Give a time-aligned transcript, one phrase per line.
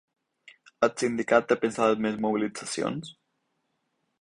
[0.87, 3.13] El sindicat té pensades més mobilitzacions?